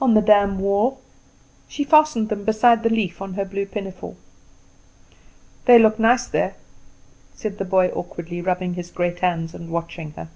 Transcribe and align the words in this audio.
"On 0.00 0.14
the 0.14 0.22
dam 0.22 0.60
wall." 0.60 0.98
She 1.68 1.84
fastened 1.84 2.30
them 2.30 2.44
beside 2.46 2.82
the 2.82 2.88
leaf 2.88 3.20
on 3.20 3.34
her 3.34 3.44
blue 3.44 3.66
pinafore. 3.66 4.14
"They 5.66 5.78
look 5.78 5.98
nice 5.98 6.26
there," 6.26 6.54
said 7.34 7.58
the 7.58 7.66
boy, 7.66 7.88
awkwardly 7.88 8.40
rubbing 8.40 8.72
his 8.72 8.90
great 8.90 9.18
hands 9.18 9.52
and 9.52 9.68
watching 9.68 10.12
her. 10.12 10.30